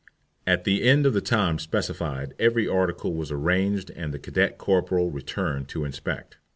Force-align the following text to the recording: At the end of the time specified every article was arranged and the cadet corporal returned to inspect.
At 0.47 0.63
the 0.63 0.81
end 0.81 1.05
of 1.05 1.13
the 1.13 1.21
time 1.21 1.59
specified 1.59 2.33
every 2.39 2.67
article 2.67 3.13
was 3.13 3.31
arranged 3.31 3.91
and 3.91 4.11
the 4.11 4.17
cadet 4.17 4.57
corporal 4.57 5.11
returned 5.11 5.67
to 5.67 5.85
inspect. 5.85 6.37